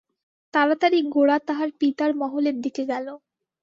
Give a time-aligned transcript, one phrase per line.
[0.53, 3.07] তাড়াতাড়ি গোরা তাহার পিতার মহলের দিকে গেল।